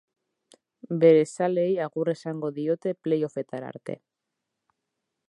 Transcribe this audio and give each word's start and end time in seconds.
Bere 1.03 1.19
zaleei 1.35 1.75
agur 1.87 2.11
esango 2.15 2.51
diote 2.57 2.97
play-offetara 3.09 3.71
arte. 3.75 3.99